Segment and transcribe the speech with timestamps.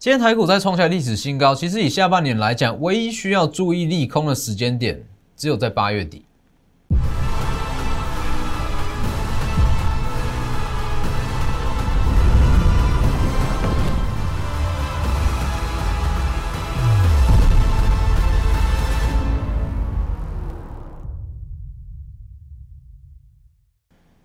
[0.00, 4.98] 今天台股再创下历史新高，其实以下半年来讲，唯一需要注意利空的时间点，
[5.36, 6.24] 只有在八月底。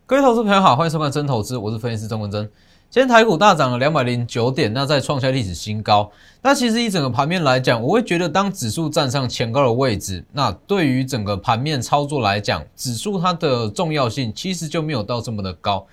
[0.07, 2.47] 各位投资朋友好，欢迎收看真投资，我是分析师钟文真。
[2.91, 6.11] 今天台股大涨了两百零九点，那在创下历史新高。
[6.43, 15.88] 那其实以整个盘面来讲，我会觉得当指数站上前高的位置，那对于整个盘面操作来讲，指数它的重要性其实就没有到这么的高。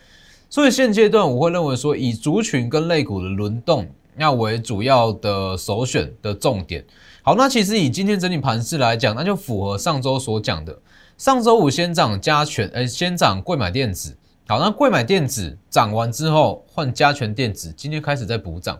[0.50, 6.84] 所以现阶段我会认为说，以族群跟类股的轮动要为主要的首选的重点。
[7.22, 10.78] 好，那其实以今天整体盘势来讲，那就符合上周所讲的。
[11.22, 14.16] 上周五先涨加权，呃，先涨贵买电子，
[14.48, 18.76] 好，那贵买电子涨完之后换加权电子，今天开始在补涨。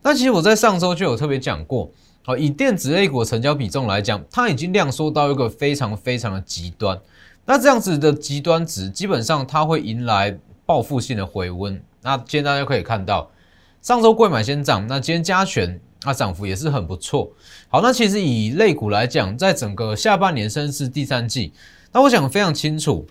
[0.00, 1.90] 那其实我在上周就有特别讲过，
[2.24, 6.98] 好，以电子 A 股成交比重来讲，它已经量缩到一个非常非常的极端。
[7.44, 11.78] 那这样子的极端值，基本上它会迎来报复性的回温。
[12.00, 13.30] 那今天大家可以看到，
[13.82, 15.78] 上周贵买先涨，那今天加权。
[16.06, 17.32] 那涨幅也是很不错。
[17.66, 21.54] 好，那其实以类股来讲，在整个下半年甚至第三季，
[21.94, 23.06] 那我想非常清楚，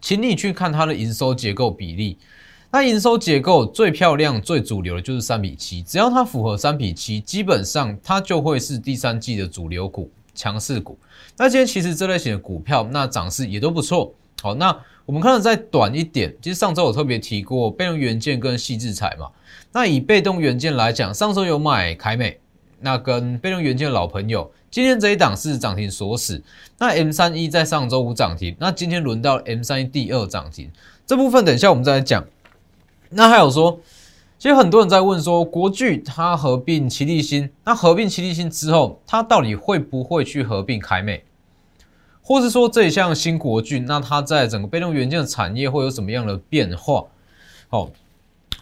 [0.00, 2.16] 请你去看它的营收结构比例。
[2.70, 10.96] 那营收结构最漂亮、最主流的就是三比七，只要它符合三比七，基本上它就会是第三季的主流股、强势股。
[11.36, 14.14] 那今天其实这类型的股票，那涨势也都不错。
[14.40, 19.28] 好，那我们看到再短一点，其实上周我特别提过被动元件跟细制材嘛。
[19.72, 22.38] 那以被动元件来讲，上周有买凯美，
[22.82, 26.42] 那跟被动元件的老朋友，今天这一档是涨停锁死。
[26.78, 30.70] 那 M 三一在上周五涨停，那今天轮到 M 三一第二涨停，
[31.06, 32.24] 这部分等一下我们再来讲。
[33.10, 33.80] 那还有说，
[34.38, 41.22] 其实很多人在问说，国巨它合并奇力新，那合并奇力新之后，它到底会不会去合并凯美，
[42.22, 47.04] 或是说这一项新国巨，那它在整个被动元件的产业会有什么样的变化？
[47.68, 47.90] 好，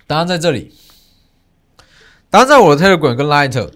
[0.07, 0.75] 答案在这里。
[2.29, 3.71] 答案，在我的 Telegram 跟 Light，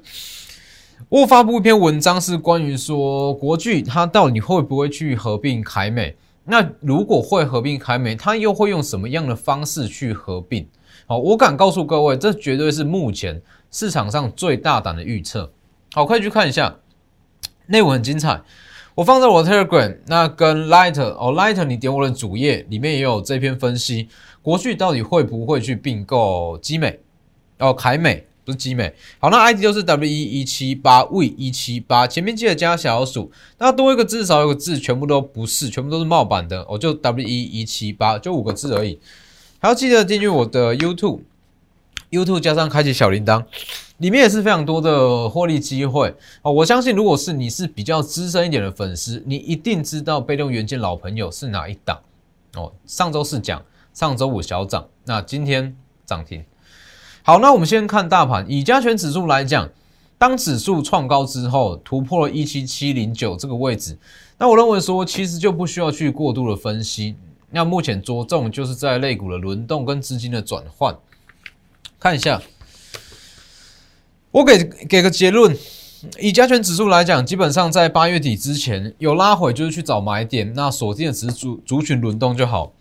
[1.10, 6.16] 我发布一篇文章，是关于说国巨它到底会不会去合并凯美？
[6.44, 10.66] 那如果会合并凯美，它又会用什么样的方式去合并？
[11.06, 15.52] 好，我敢告诉各位，这绝对是目前市场上最大胆的预测。
[15.92, 16.76] 好，可以去看一下，
[17.66, 18.40] 内文很精彩。
[18.94, 24.08] 我放在我的 Telegram，那跟 Lighter 哦，Lighter 你点我的主页，里面也有这篇分析，
[24.40, 27.00] 国巨到底会不会去并购基美？
[27.58, 28.26] 哦，凯美。
[28.44, 39.00] 不是集美，好，那 ID 就是 W 一一七八 V 一七八，前面记得加小数，那多一个字少一个字，全部都不是，全部都是冒版的，我就 W 一一七八，就五个字而已。
[39.58, 43.42] 还要记得订阅我的 YouTube，YouTube 加上开启小铃铛，
[43.96, 46.52] 里面也是非常多的获利机会哦。
[46.52, 51.98] 我相信，如果是你是比较资深一点的粉丝，你一定知道被动元件老朋友是哪一档
[52.56, 52.70] 哦。
[52.84, 56.44] 上周四讲，上周五小涨，那今天涨停。
[57.26, 58.44] 好，那我们先看大盘。
[58.46, 59.70] 以加权指数来讲，
[60.18, 63.96] 当指数创高之后，突破了一七七零九这个位置，
[64.36, 67.16] 那我认为说，其实就不需要去过度的分析。
[67.50, 70.94] 那目前着重就是在类股的轮动跟资金的转换。
[71.98, 72.42] 看一下，
[74.30, 75.56] 我给给个结论。
[76.20, 82.74] 以加权指数来讲，基本上在八月底之前有拉回，就是去找买点，那锁定的只是族族群轮动就好。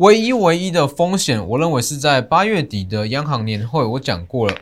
[0.00, 4.54] 唯一唯一的风险，我认为是在八月底的央行年会，我讲过了，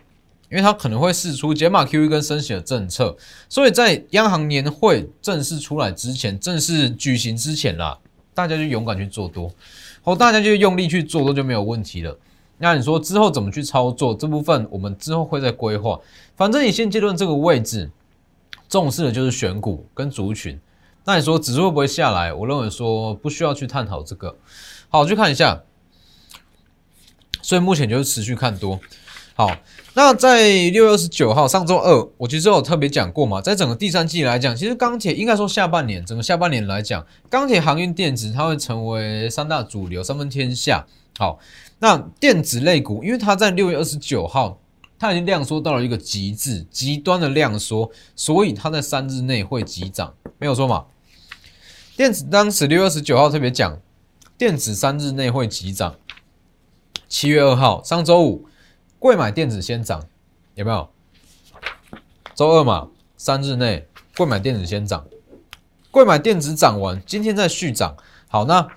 [0.51, 3.17] 因为它可能会试出减码 QE 跟升息的政策，
[3.49, 7.97] 所以在央行年会正式出来之前，正式举行之前啦，
[8.35, 9.49] 大家就勇敢去做多，
[10.03, 12.19] 好，大家就用力去做多就没有问题了。
[12.59, 16.01] 那你说之后怎么去操作这部分，我们之后会再规划。
[16.35, 17.89] 反正你现阶段这个位置，
[18.69, 20.59] 重视的就是选股跟族群。
[21.05, 22.35] 那你说指数会不会下来？
[22.35, 24.35] 我认为说不需要去探讨这个。
[24.91, 25.63] 好，去看一下，
[27.43, 28.81] 所以目前就是持续看多。
[29.35, 29.55] 好，
[29.93, 40.87] 那在六月二十九号上周二，我其实有特别讲过嘛，在整个第三季来讲，其实钢铁应该说下半年整个下半年来讲，钢铁、航运、电子它会成为三大主流，三分天下。
[41.19, 41.39] 好，
[41.81, 44.59] 那电子类股，因为它在六月二十九号，
[44.99, 50.87] 它已经量缩到了一个极致、极端的量缩，所以它在三日内会急涨，没有错嘛？
[51.95, 53.79] 电子当时六月二十九号特别讲。
[54.39, 55.97] 电子三日内会急涨。
[57.09, 58.47] 七月二号，上周五，
[59.01, 60.07] 贵买电子先涨，
[60.55, 60.89] 有没有？
[62.37, 65.05] 周二嘛，三日内贵买电子先涨，
[65.91, 67.97] 贵买电子涨完，今天再续涨。
[68.29, 68.69] 好，那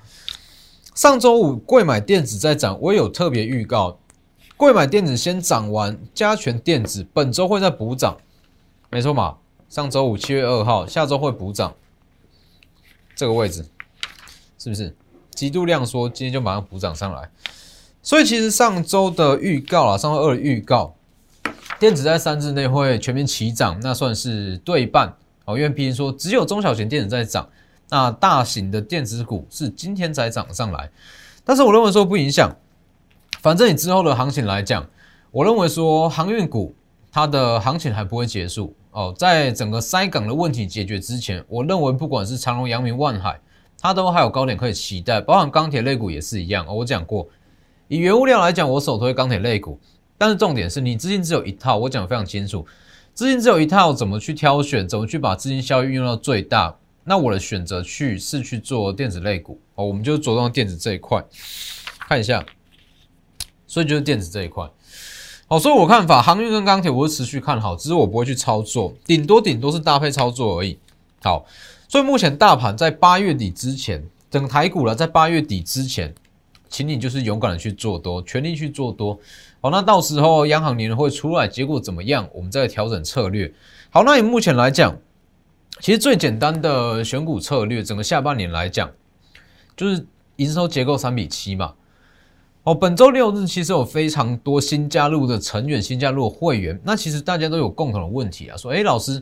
[0.95, 3.99] 上周五贵买电子在涨，我有特别预告，
[4.57, 8.17] 贵买电子先涨完，加权电子本周会再补涨，
[8.89, 9.37] 没错嘛？
[9.69, 11.75] 上周五七月二号，下周会补涨，
[13.15, 13.67] 这个位置
[14.57, 14.95] 是不是
[15.41, 16.07] 极度量缩？
[16.07, 17.27] 今天就马上补涨上来。
[18.03, 20.93] 所以其实上周的预告啊，上周二的预告，
[21.79, 25.11] 电子在三日内会全面齐涨，那算是对半
[25.45, 25.57] 哦。
[25.57, 27.49] 因为毕竟说只有中小型电子在涨，
[27.89, 30.91] 那大型的电子股是今天才涨上来，
[31.43, 32.55] 但是我认为说不影响。
[33.41, 34.87] 反正你之后的行情来讲，
[35.31, 36.75] 我认为说航运股
[37.11, 43.39] 它的行情还不会结束哦，在整个塞港的问题解决之前，我认为不管是长隆、阳明、万海，
[43.81, 46.65] 它都还有高点可以期待，包含钢铁类股也是一样。
[46.67, 47.27] 我讲过，
[47.87, 49.79] 以原物料来讲，我首推钢铁类股，
[50.17, 52.65] 但是重点是你资金只有一套，我讲的非常清楚，
[53.13, 56.77] 资金只有一套，怎么去挑选，怎么去把资金效益运用到最大？
[57.03, 61.23] 那我的选择去是去做电子类股哦，我们就着重电子这一块，
[62.07, 62.45] 看一下。
[63.65, 64.69] 所以就是电子这一块，
[65.47, 70.77] 好，所以我看法，航运跟钢铁我会持续看好，只是我不会去操作，顶多顶多是搭配操作而已。
[71.23, 71.45] 好，
[71.91, 76.15] 所以目前大盘在八月底之前，整台股了，在八月底之前，
[76.69, 79.19] 请你就是勇敢的去做多，全力去做多。
[79.59, 83.53] 好，那到时候央行年会出来，结果怎么样，我们再调整策略。
[83.89, 84.97] 好，那以目前来讲，
[85.81, 88.89] 其实最简单的选股策略，整个下半年来讲，
[89.75, 91.73] 就是营收结构三比七嘛。
[92.63, 96.79] 哦，本周六日其实有非常多新加入的成员、新加入的会员。
[96.85, 99.21] 那其实大家都有共同的问题啊，说：哎，老师，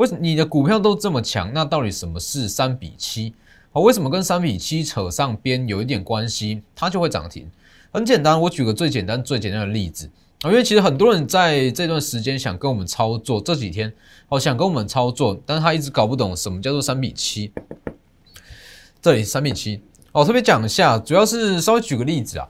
[0.00, 1.52] 为什么你的股票都这么强？
[1.52, 3.34] 那到底什么是三比七？
[3.72, 7.46] 哦，为什么跟三比七扯上边有一点关系，它就会涨停？
[7.92, 10.10] 很简单，我举个最简单、最简单的例子
[10.40, 13.92] 啊，因为其实很多人在这段时间想跟我们操作，这几天
[14.30, 17.52] 哦想跟我们操作，但是他一直搞不懂什么叫做三比七。
[19.02, 19.82] 这里三比七
[20.12, 22.48] 哦，特别讲一下，主要是稍微举个例子啊。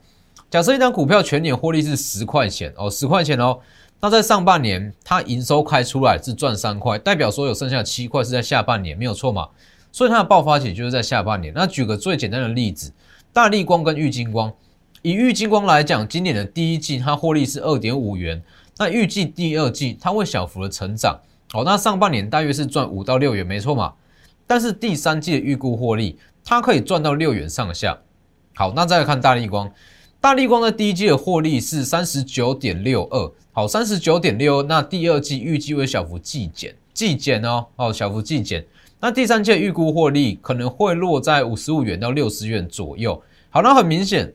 [0.48, 3.58] 假设一张股票全年获利是十块钱哦，十块钱哦，
[4.02, 9.48] 那在上半年它营收开出来是赚三块，代表说有剩下七块是在下半年，没有错嘛？
[9.92, 11.52] 所以它的爆发期就是在下半年。
[11.54, 12.92] 那举个最简单的例子，
[13.32, 14.52] 大力光跟玉金光，
[15.02, 18.42] 以玉金光来讲，今年的第一季它获利是二点五元，
[18.78, 21.20] 那预计第二季它会小幅的成长，
[21.52, 23.92] 哦，那上半年大约是赚五到六元，没错嘛？
[24.46, 27.98] 但是第三季的预估获利，它可以赚到六元上下。
[28.54, 29.70] 好，那再来看大力光。
[30.20, 34.62] 大力光在第一季的获利是三十九点六二，好，三十九点六。
[34.64, 38.62] 那第二季预计会小幅季减，季减哦，哦，小幅季减。
[39.00, 43.22] 那第三季预估获利可能会落在五十五元到六十元左右。
[43.48, 44.30] 好，那很明显，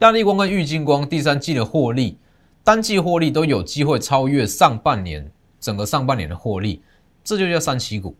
[0.00, 2.18] 大力光跟玉金光第三季的获利，
[2.64, 6.82] 单季获利都有机会超越上半年整个上半年的获利，
[7.22, 8.16] 这就叫三七股。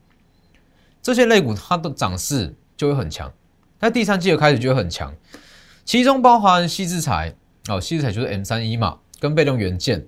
[1.02, 3.32] 这些类股它的涨势就会很强，
[3.80, 5.12] 那第三季的开始就会很强。
[5.84, 7.34] 其中包含西制材
[7.68, 10.06] 哦，西制材就是 M 三一嘛，跟被动元件。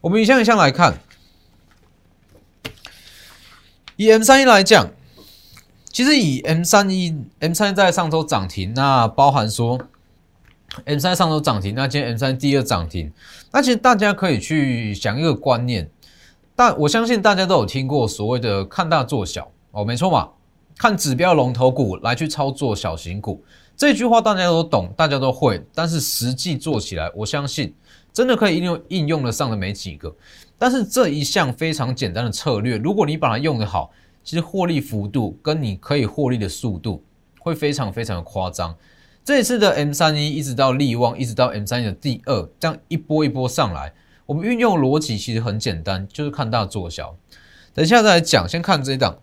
[0.00, 0.98] 我们一项一项来看，
[3.96, 4.90] 以 M 三一来讲，
[5.90, 9.78] 其实以 M 三一 M 三在上周涨停，那包含说
[10.84, 13.12] M 三上周涨停，那今天 M 三第二涨停，
[13.52, 15.90] 那其实大家可以去想一个观念，
[16.56, 20.30] 但我相信大家都有听过所谓的看大做小哦，没错嘛，
[20.78, 23.44] 看指标龙头股来去操作小型股。
[23.76, 27.74] 这句话大家都懂，大家都会，但是实际做起来，我相信
[28.12, 30.14] 真的可以应用应用得上的没几个。
[30.56, 33.90] 但是这一项非常简单的策略，如果你把它用得好，
[34.22, 37.02] 其实获利幅度跟你可以获利的速度
[37.40, 38.74] 会非常非常的夸张。
[39.24, 43.92] 这一次的 M 三一一直到利旺，一直到 M 三一的第二，这样一波一波上来，
[44.26, 47.16] 我们运用逻辑其实很简单，就是看大做小。
[47.74, 49.18] 等一下再来讲，先看这一档。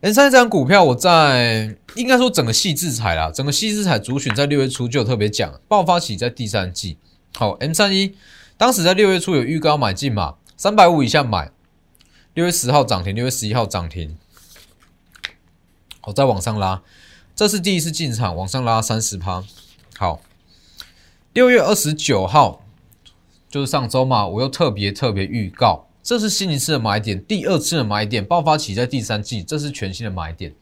[0.00, 6.96] M 三这张股票，我在应该说整个细制彩啦，整个细制彩主选在六月初就有特别讲，爆发起在第三季。
[7.34, 8.14] 好，M 三一
[8.56, 11.50] 当时在六月初有预告买进嘛，三百五以下买，
[12.34, 14.16] 六月十号涨停，六月十一号涨停，
[16.00, 16.80] 好，再往上拉，
[17.34, 19.42] 这是第一次进场，往上拉三十趴。
[19.96, 20.20] 好，
[21.32, 22.62] 六月二十九号
[23.50, 25.87] 就是上周嘛，我又特别特别预告。
[26.08, 30.54] 这是新一次的买点，第二次的买点爆发起在第三季，这是全新的买点。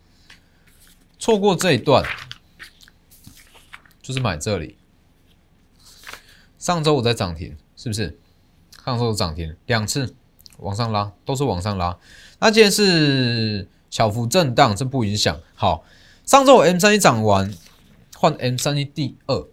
[1.21, 2.05] 错过这一段，
[4.03, 4.76] 就是买这里。
[6.59, 8.19] 上周我在涨停，是不是？
[8.85, 10.17] 上周涨停两次，
[10.59, 11.97] 往上拉，都是往上拉。
[12.41, 15.41] 那今天是小幅震荡，这不影响。
[15.55, 15.85] 好，
[16.25, 17.55] 上周 M 三一涨完，
[18.17, 19.47] 换 M 三一第二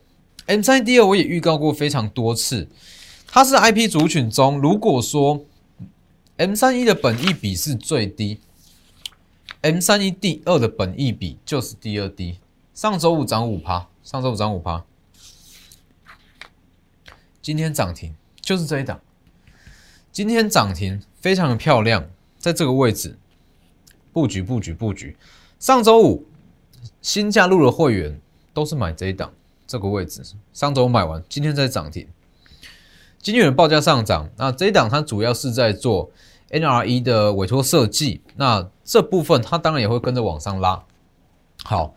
[0.48, 2.68] ，M 三一第二我也预告过非常多次，
[3.28, 5.46] 它是 IP 族群中，如果说。
[6.44, 8.42] M 三一的本益比是最低
[9.62, 12.38] ，M 三一第二的本益比就是第二低。
[12.74, 14.84] 上周五涨五趴，上周五涨五趴。
[17.42, 19.00] 今天涨停就是这一档，
[20.12, 23.18] 今天涨停非常的漂亮，在这个位置
[24.12, 25.16] 布局布局布局。
[25.60, 26.28] 上周五
[27.02, 28.20] 新加入的会员
[28.54, 29.32] 都是买这一档
[29.66, 30.22] 这个位置，
[30.52, 32.06] 上周买完，今天在涨停。
[33.22, 36.12] 今天的报价上涨，那这一档它主要是在做
[36.54, 40.84] NRE 的委托设计，那这部分它当然也会跟着往上拉。
[41.64, 41.96] 好，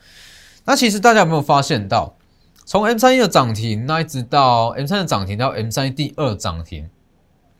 [0.65, 2.17] 那其实大家有没有发现到，
[2.65, 6.89] 从 M 三一的涨停，那一直到 M 三的涨停到 M 三一第二涨停，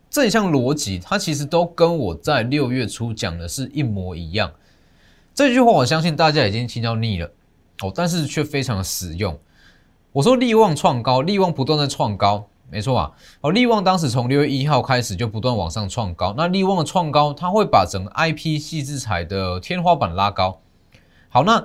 [0.09, 4.51] 这一项逻辑，它其实都跟我在六月初讲的是一模一样。
[5.35, 7.31] 这句话我相信大家已经听到腻了
[7.83, 9.39] 哦，但是却非常实用。
[10.13, 12.49] 我说利旺创高，利旺不断在创高。
[12.69, 20.61] 没错啊，哦，利旺当时从六月一号开始就不断往上创高，那利旺的创高，它会把整个 IP 细制材的天花板拉高。
[21.29, 21.65] 好，那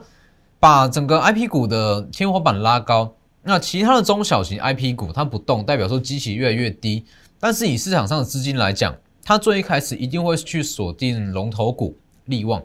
[0.59, 7.03] 把整个 IP 股的天花板拉高，那其他的中小型 IP 股它不动，代表说机器越来越低。
[7.39, 12.61] 但是以市场上的资金来讲，它最一开始一定会去锁定龙头股利旺。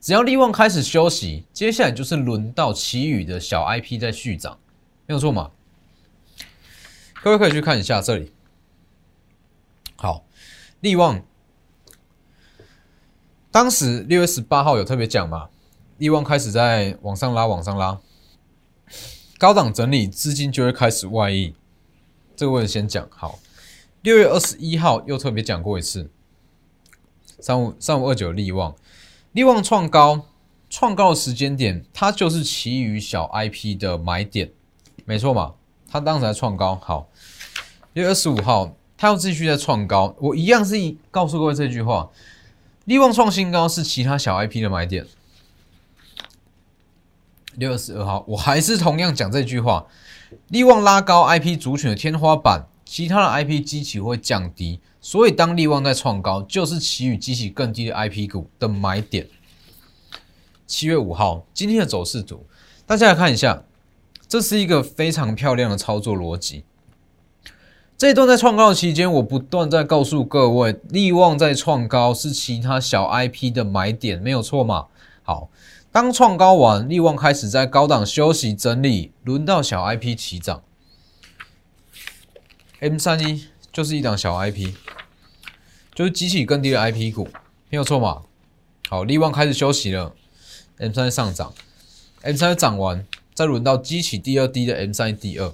[0.00, 4.58] 只要利旺开始休息，接下来就是轮到其余的小 IP 在续涨，
[5.06, 5.50] 没有错嘛？
[7.22, 8.32] 各位可以去看一下这里。
[9.96, 10.24] 好，
[10.80, 11.22] 利旺，
[13.50, 15.50] 当时六月十八号有特别讲嘛？
[15.98, 18.00] 利旺开始在往上拉，往上拉，
[19.36, 21.54] 高档整理，资金就会开始外溢。
[22.34, 23.38] 这个位置先讲好。
[24.00, 26.10] 六月二十一号又特别讲过一次，
[27.38, 28.74] 三五三五二九利旺，
[29.32, 30.24] 利旺创高，
[30.70, 34.50] 创高的时间点，它就是其余小 IP 的买点，
[35.04, 35.56] 没错嘛？
[35.86, 37.09] 它当时在创高，好，
[37.92, 40.76] 六月二十五号，它要继续在创高，我一样是
[41.10, 42.08] 告诉各位这句话：，
[42.84, 45.04] 利旺创新高是其他小 IP 的买点。
[47.56, 49.86] 六月十二号，我还是同样讲这句话：，
[50.48, 59.26] 利旺拉高 IP 族群的天花板，其他的 IP 机器会降低，所以当利旺在创高，就是其余机器更低的 IP 股的买点。
[60.64, 62.46] 七月五号，今天的走势图，
[62.86, 63.64] 大家来看一下。
[64.28, 66.62] 这是一个非常漂亮的操作逻辑。
[68.00, 74.86] 这一段在创高的期间，我不断在告诉各位，利旺在创高是其他小 IP 的买点，没有错嘛？
[75.22, 75.50] 好，
[75.92, 80.62] 当创高完，利旺开始在高档休息整理，轮到小 IP 起涨。
[82.78, 84.72] M 三一就是一档小 IP，
[85.94, 87.28] 就是机器更低的 IP 股，
[87.68, 88.22] 没有错嘛？
[88.88, 90.14] 好，利旺开始休息了
[90.78, 91.52] ，M 三上涨
[92.22, 93.06] ，M 三涨完。
[93.34, 95.52] 再轮到激起第二低的 M 三第二，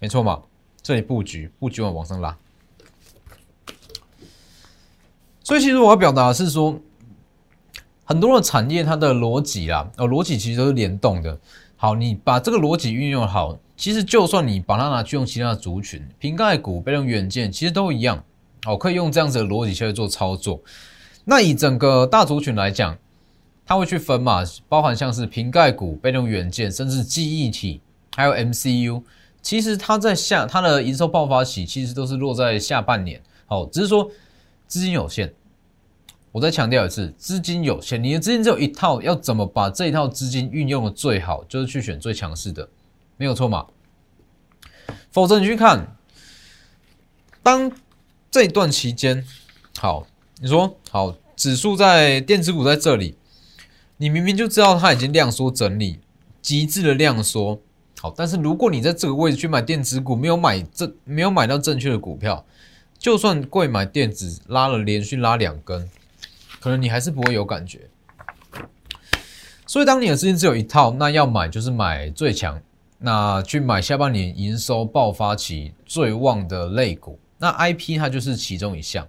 [0.00, 0.42] 没错嘛？
[0.82, 2.36] 这里布局布局完往上拉，
[5.42, 6.80] 所以其实我要表达的是说，
[8.04, 11.38] 很多的产业它的逻辑啊，哦，逻辑其实都是联动的。
[11.76, 18.22] 好，你把这个逻辑运用好，其实就算你把它拿去用其他的族群，瓶盖股、被动元件，其实都一样。
[18.66, 20.60] 哦，可以用这样子的逻辑去做操作。
[21.24, 22.98] 那以整个大族群来讲。
[23.64, 27.80] 它会去分嘛，包含像是瓶盖股、被动元件，甚至记忆体，
[28.14, 29.00] 还有 MCU。
[29.42, 33.20] 其实它在下它的营收爆发期，其实都是落在下半年。
[33.46, 34.10] 好，只是说
[34.66, 35.34] 资金有限。
[36.30, 42.70] 我再强调一次，资金有限，你的资金只有一套，要怎么把这一套资金运用的最好，就是去选最强势的，
[43.18, 43.66] 没有错嘛？
[45.10, 45.94] 否则你去看，
[47.42, 47.70] 当
[48.30, 49.26] 这一段期间，
[49.78, 50.06] 好，
[50.40, 53.16] 你说好，指数在电子股在这里。
[53.98, 56.00] 你明明就知道它已经量缩整理，
[56.40, 57.60] 极致的量缩，
[58.02, 62.44] 好，但是如果你在这个位置去买电子股，没有买正，没有买到正确的股票，
[62.98, 65.88] 就算贵买电子拉了连续拉两根，
[66.58, 67.88] 可能你还是不会有感觉。
[69.68, 72.60] 所以当你的资金只有一套，那要买就是买最强，
[72.98, 79.06] 那去买下半年营收爆发期最旺的类股，那 IP 它就是其中一项。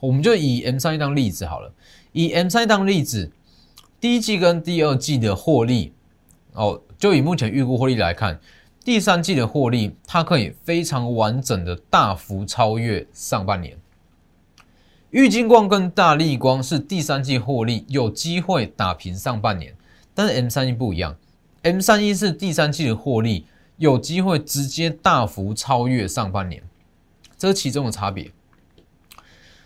[0.00, 1.72] 我们就以 M 三当例子好了，
[2.10, 3.30] 以 M 三当例子。
[4.00, 5.92] 第一季跟第二季的获利，
[6.54, 8.38] 哦，就以目前预估获利来看，
[8.84, 13.76] 第三季的获利它可以非常完整的大幅超越上半年。
[15.10, 19.74] 玉金光跟大力光是第三季获利有机会打平上半年，
[20.14, 21.16] 但是 M 三一不一样
[21.62, 23.46] ，M 三一是第三季的获利
[23.78, 26.62] 有机会直接大幅超越上半年，
[27.36, 28.30] 这是其中的差别。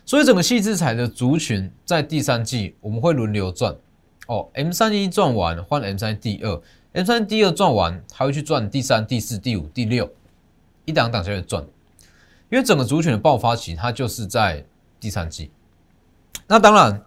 [0.06, 3.76] 所以整个细制彩的族群在第三季我们会轮流赚。
[4.26, 6.60] 哦，M 三一赚完换 M 三第二
[6.96, 10.10] ，M 三第二赚完还会去赚第三、第四、第五、第六，
[10.86, 11.62] 一档档下去赚。
[12.48, 14.64] 因为整个族群的爆发期它就是在
[14.98, 15.50] 第三季。
[16.46, 17.04] 那当然，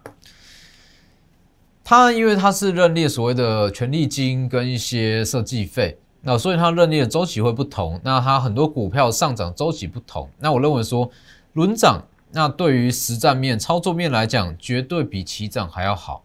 [1.82, 10.30] 它因为它是认列所谓的权利金跟一些设计费，那所以它认列的周期会不同，那它很多股票上涨周期不同。
[10.38, 11.10] 那我认为说
[11.54, 16.22] 轮涨，那对于实战面、操作面来讲，绝对比起涨还要好。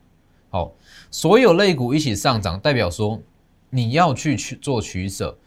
[0.51, 0.71] 好，
[1.09, 3.19] 所有类股一起上涨，代表说
[3.75, 5.37] 你要去去做取舍。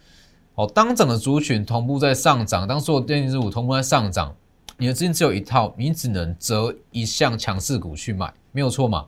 [0.54, 4.34] 好，当整个族群同步在上涨，当所有电子股同步在上涨，
[4.76, 9.06] 你的资金只有一套，你只能择一项强势股去买，没有错嘛？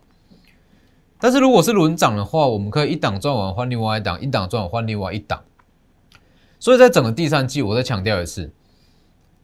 [1.18, 5.42] 但是如果是轮涨的话，我们可以一档赚完换另外一档，一档赚完换另外一档。
[6.58, 8.52] 所以在整个第三季，我再强调一次，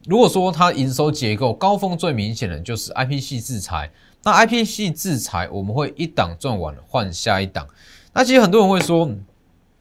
[0.06, 3.90] 如果说它营收结构高峰最明显的就是 I P 系制裁，
[4.22, 7.66] 那 I P 系制裁我们会一档赚完换下一档。
[8.12, 9.10] 那其实很多人会说，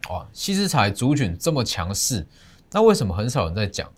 [0.10, 2.26] 哇，细之彩族群这么强势，
[2.72, 3.90] 那为什么很少人在讲？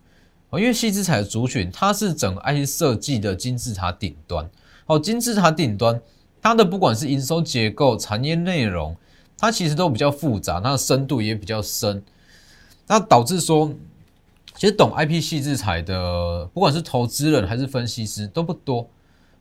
[0.50, 4.48] 哦，因为细制裁的族群它是整个 I P 设计的金字塔顶端，
[4.86, 6.00] 哦，金字塔顶端。
[6.40, 8.96] 它的不管是营收结构、产业内容，
[9.36, 12.02] 它其实都比较复杂，它的深度也比较深，
[12.86, 13.74] 那导致说，
[14.54, 18.88] 其实懂 IP 细制裁的，不管是投资人还是分析师都不多。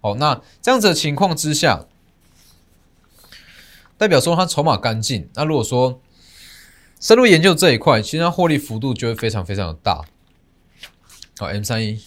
[0.02, 1.86] 哦，那这样子的情况之下，
[3.96, 5.30] 代表说它筹码干净。
[5.36, 6.02] 那如果说
[7.00, 10.04] 深入研究这一块，其实它获利幅度就会非常非常的大。
[11.38, 12.02] 好，M 三一，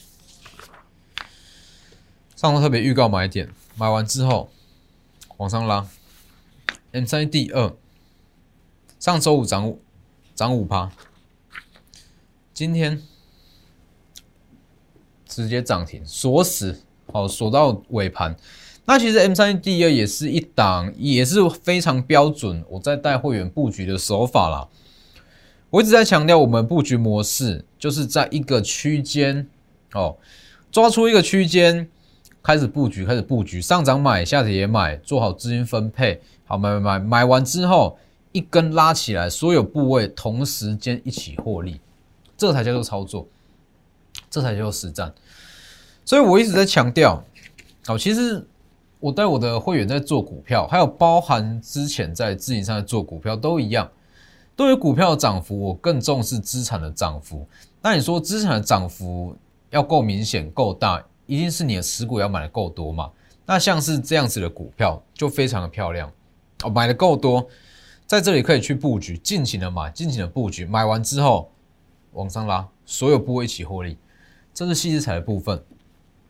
[2.35, 4.51] 上周特别预告买点，买完之后。
[5.37, 5.89] 往上拉
[6.93, 7.75] ，M 三第二，
[8.99, 9.81] 上周五涨五
[10.35, 10.93] 涨五趴，
[12.53, 13.03] 今天
[15.27, 18.37] 直接涨停锁死，好锁到尾盘。
[18.85, 22.63] 那其实 M 三第二也是一档，也是非常标准。
[22.69, 24.69] 我在带会员布局的手法啦，
[25.71, 29.49] 我一直在强调，我们布局模式就是在一个区间
[29.95, 30.17] 哦，
[30.71, 31.89] 抓出一个区间。
[32.43, 36.19] 开始布局，开始布局，上涨买，下跌也买，做好资金分配。
[36.47, 37.99] 好，买买买，买完之后
[38.33, 41.79] 一根拉起来，所有部位同时间一起获利，
[42.39, 43.29] 这才叫做操作，
[44.31, 45.13] 这才叫做实战。
[46.03, 47.23] 所以我一直在强调，
[47.85, 48.43] 好，其实
[49.01, 53.87] 我带我的会员在做股票，还有包含之前在自营上做股票都一样。
[54.57, 57.47] 对于股票的涨幅，我更重视资产的涨幅。
[57.81, 59.37] 那你说资产的涨幅
[59.71, 61.03] 要够明显、够大？
[61.27, 63.09] 一定是你的持股要买的够多嘛？
[63.47, 66.13] 那像是这样子的股票就非常的漂亮
[66.65, 67.47] 哦，买的够多，
[68.05, 71.51] 在这里可以去布局，尽情的买，尽情的布局，买完之后
[72.13, 73.97] 往上拉，所有部位一起获利，
[74.53, 75.63] 这是细资材的部分。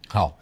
[0.08, 0.36] 好，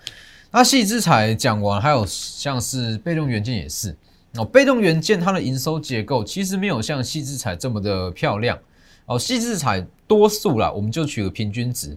[0.51, 3.97] 那细资材讲完，还有像是被动元件也是
[4.37, 8.59] 哦，被动元件它的营收结构其实没有像细资材这么的漂亮
[9.07, 11.97] 哦，细资材多数啦，我们就取个平均值。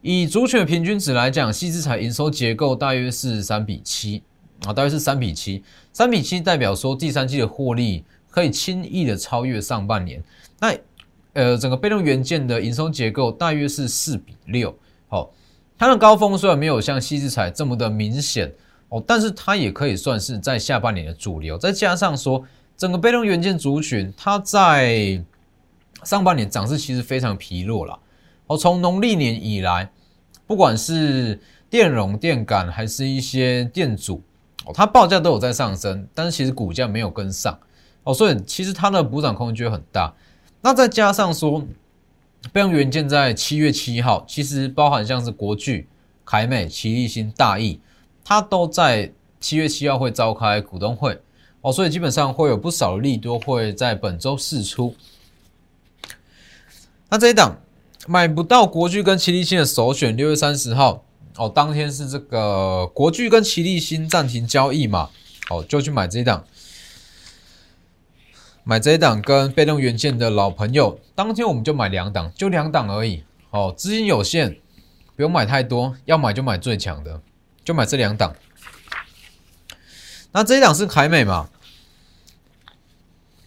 [0.00, 4.22] 以主选平均值来讲，细资产营收结构大约是三比七
[4.64, 5.62] 啊，大约是三比七。
[5.92, 10.22] 三比七代表说第三季的获利可以轻易的超越上半年。
[10.60, 10.74] 那
[11.34, 14.74] 呃，整个被动元件的营收结构大约是四比六。
[15.08, 15.32] 好，
[15.78, 18.52] 它的高峰虽然没有像细资产这么的明显
[18.92, 21.56] 哦，但是它也可以算是在下半年的主流。
[21.56, 22.44] 再加上说，
[22.76, 25.18] 整个被动元件族群它在
[26.04, 27.98] 上半年涨势其实非常疲弱了。
[28.48, 29.90] 哦，从农历年以来，
[30.46, 34.22] 不管是电容、电感，还是一些电阻，
[34.66, 37.58] 哦，它报价都有在上升，但是其实股价没有跟上，
[38.04, 40.12] 哦，所以其实它的补涨空间很大。
[40.60, 41.66] 那再加上说，
[42.52, 45.88] 备用元件在七月七号，其实包含像是国巨、
[46.26, 47.80] 凯美、奇力新、大益，
[48.24, 51.20] 它都在七月七号会召开股东会，
[51.60, 54.94] 哦，所以基本上会有不少利多会在本周释出。
[57.08, 57.58] 那这一档。
[58.08, 61.04] 买不到国巨跟奇力新的首选，六月三十号
[61.36, 65.08] 哦，当天是这个国巨跟奇力新暂停交易嘛，
[65.50, 66.44] 哦，就去买这一档，
[68.64, 74.58] 买这一档跟被动元件的老朋友，当天我们就买两档，就两档而已，哦，资金有限，
[75.14, 77.20] 不用买太多，要买就买最强的，
[77.64, 78.34] 就买这两档。
[80.32, 81.48] 那这一档是凯美嘛？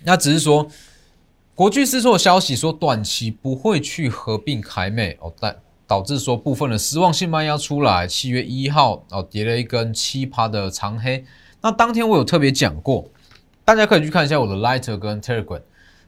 [0.04, 0.70] 那只是说。
[1.58, 5.56] 国巨释出消息说，短期不会去合并凯美哦，但
[5.88, 8.06] 导致说部分的失望性卖压出来。
[8.06, 11.24] 七月一号哦，跌了一根七趴的长黑。
[11.62, 13.10] 那当天我有特别讲过，
[13.64, 15.62] 大家可以去看一下我的 Lighter 跟 Telegram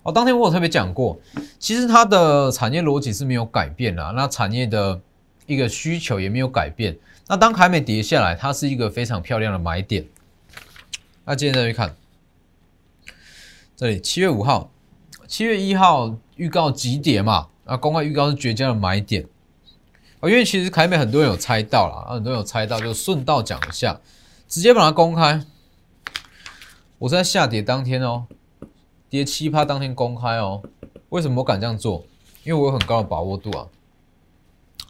[0.04, 0.12] 哦。
[0.12, 1.18] 当天我有特别讲过，
[1.58, 5.00] 其实它的产业逻辑是没有改变的，那产业的
[5.46, 6.94] 一个需求也没有改变。
[7.28, 10.06] 那当凯美跌下来，它是一个非常漂亮的买点。
[11.26, 11.96] 那接着再去看，
[13.76, 14.72] 这里七月五号。
[15.28, 19.28] 七月一号预告急跌嘛，啊，公开预告是绝佳的买点
[20.22, 24.00] 啊，因为其实凯美很多人有猜到了，很多人有猜到，就顺道讲一下，
[24.48, 25.44] 直接把它公开。
[26.98, 28.26] 我在下跌当天哦，
[29.10, 30.64] 跌七趴当天公开哦，
[31.10, 32.06] 为什么我敢这样做？
[32.46, 33.68] 因为我有很高的把握度啊，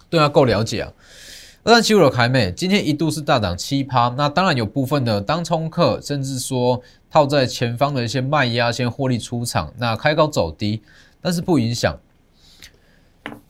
[0.07, 0.93] 对它够了解啊。
[1.67, 10.81] 二三七五的凯美今天一度是大涨七趴，那当然有部分的当冲客，甚至说套在前方的一些卖压先获利出场，那开高走低，
[11.21, 11.99] 但是不影响。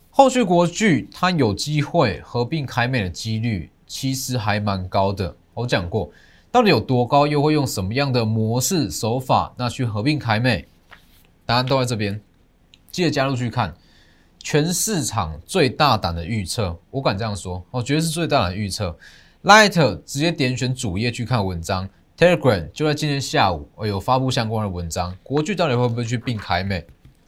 [0.09, 5.35] 后续国巨它有机会合并凯美的几率其实还蛮高的。
[5.53, 6.09] 我讲过，
[6.51, 10.65] 到底有多高，又会用什么样的模式手法，那去合并凯美？
[11.45, 12.19] 答案都在这边，
[12.91, 13.75] 记得加入去看。
[14.49, 18.97] 全市场最大胆的预测，我敢这样说，我觉得是最大胆的预测。
[19.43, 19.73] Light
[20.05, 25.13] 直接点选主页去看文章，Telegram 就在今天下午，哦有发布相关的文章。
[25.21, 26.87] 国巨到底会不会去并凯美？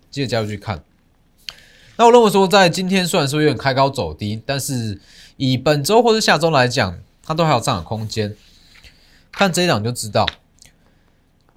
[0.10, 0.82] 记得加入去看。
[1.98, 5.02] 那我认为说，在今天虽然说有点开高走低，但是
[5.36, 8.34] 以本周或者下周来讲，它都还有上涨空间。
[9.34, 10.26] 看这一档就知道。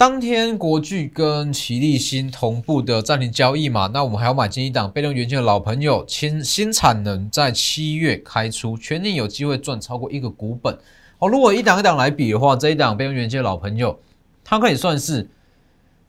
[0.02, 10.76] 当天国巨跟奇力新同步的暂停交易嘛，那我们还要买进一档被动元件的老朋友，新新产能在七月开出，全年有机会赚超过一个股本。
[11.20, 13.96] 哦，如果一档一档来比的话，这一档被动元件的老朋友，
[14.42, 15.30] 它可以算是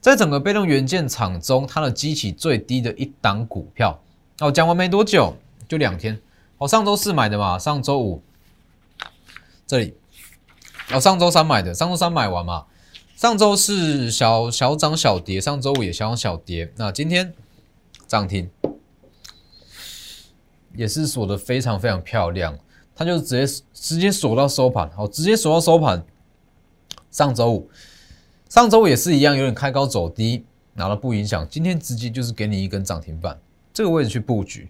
[0.02, 4.02] 在整个被动元件厂中，它的基期最低的一档股票。
[4.40, 6.20] 哦，讲完没多久，就两天。
[6.58, 8.24] 哦，上周四买的嘛，上周五
[9.68, 9.94] 这里，
[10.92, 12.66] 哦，上周三买的，上周三买完嘛。
[13.24, 17.34] 上周是小小涨小跌，上周五也小涨小跌，那今天
[18.06, 18.50] 涨停，
[20.76, 22.60] 也是锁的非常非常漂亮，
[22.94, 26.06] 它就直接直接锁到收盘，好，直接锁到收盘。
[27.12, 27.70] 上周五，
[28.50, 33.40] 上周五也是一样，有点开高走低，拿了不影响，今天直接就是给你一根涨停板，
[33.74, 34.70] 这个位置去布局，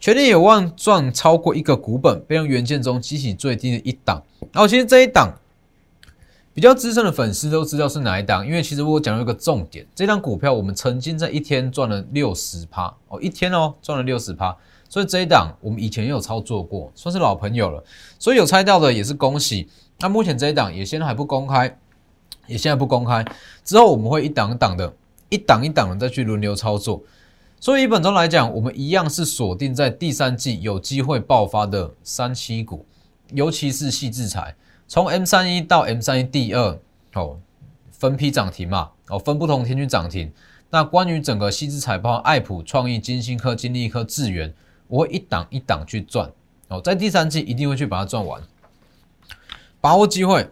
[0.00, 5.38] 全力有望赚超过一个股本，被用元件中激起最低的一档，然后其实这一档。
[6.54, 14.56] 比较资深的粉丝都知道是哪一档，因为其实我讲了一个重点，这档股票我们曾经在一天赚了六十趴哦，一天哦赚了六十趴，
[14.88, 17.84] 所以这一档我们以前也有操作过，算是老朋友了，
[18.18, 19.68] 所以有猜到的也是恭喜。
[20.00, 21.78] 那目前这一档也现在还不公开，
[22.48, 23.24] 也现在不公开，
[23.64, 24.92] 之后我们会一档一档的，
[25.28, 27.00] 一档一档的再去轮流操作。
[27.60, 32.84] 所以本周来讲，我们一样是锁定在第三季有机会爆发的三七股，
[33.32, 34.56] 尤其是细制裁。
[34.88, 36.80] 从 M 三一到 M 三一第二
[37.12, 37.38] 哦，
[37.92, 40.32] 分批涨停嘛，哦分不同天去涨停。
[40.70, 44.54] 那关于整个西资财报，爱普创意、金星科、金利科、智源，
[44.86, 46.32] 我会一档一档去赚
[46.68, 48.42] 哦，在第三季一定会去把它赚完，
[49.80, 50.50] 把握机会，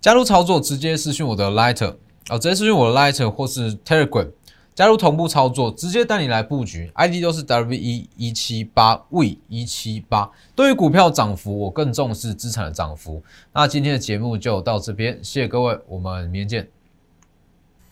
[0.00, 1.96] 加入操作，直接私讯我的 Lighter
[2.30, 4.30] 哦，直接私讯我的 Lighter 或是 Telegram。
[4.74, 10.28] 加入同步操作，直接带你来布局，ID 都是 W E 一七八 V 一七八。
[10.56, 13.22] 对于股票涨幅，我更重视资产的涨幅。
[13.52, 16.68] 那今天的节目就到这边，谢谢各位，我们明天见。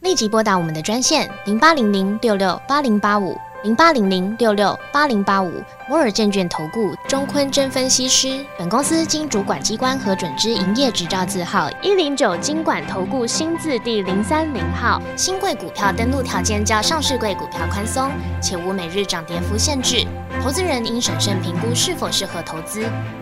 [0.00, 3.36] 立即拨打我们的专线零八零零六六八零八五。
[3.62, 15.00] 零八零零六六八零八五摩尔证券投顾中坤真分析师，本公司经主管机关核准之营业执照字号一零九金管投顾新字第零三零号。
[15.16, 20.04] 新贵股票登录条件较上市贵股票宽松，且无每日涨跌幅限制。
[20.42, 22.84] 投资人应审慎评估是否适合投资。